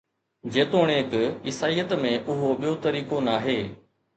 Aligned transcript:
جيتوڻيڪ 0.53 1.11
عيسائيت 1.51 1.91
۾، 2.07 2.11
اهو 2.33 2.49
ٻيو 2.65 2.73
طريقو 2.87 3.25
ناهي 3.29 3.59